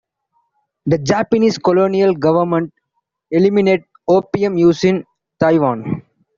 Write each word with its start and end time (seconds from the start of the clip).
The 0.87 0.97
Japanese 0.97 1.59
colonial 1.59 2.15
government 2.15 2.73
eliminate 3.29 3.83
opium 4.07 4.57
use 4.57 4.83
in 4.83 5.05
Taiwan. 5.39 6.01